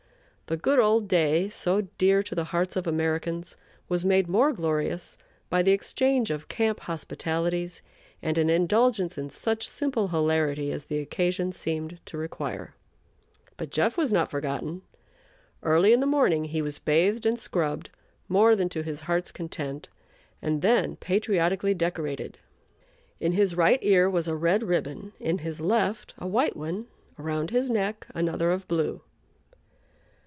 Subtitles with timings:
[0.47, 3.55] The good old day, so dear to the hearts of Americans,
[3.87, 5.15] was made more glorious
[5.49, 7.81] by the exchange of camp hospitalities
[8.21, 12.75] and an indulgence in such simple hilarity as the occasion seemed to require;
[13.55, 14.81] but "Jeff" was not forgotten.
[15.63, 17.89] Early in the morning he was bathed and scrubbed,
[18.27, 19.87] more than to his heart's content,
[20.41, 22.39] and then patriotically decorated.
[23.21, 26.87] In his right ear was a red ribbon, in his left a white one;
[27.17, 28.99] around his neck another of blue.